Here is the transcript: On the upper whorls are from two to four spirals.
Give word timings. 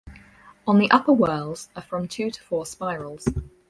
On 0.65 0.79
the 0.79 0.89
upper 0.89 1.13
whorls 1.13 1.69
are 1.75 1.81
from 1.83 2.07
two 2.07 2.31
to 2.31 2.41
four 2.41 2.65
spirals. 2.65 3.27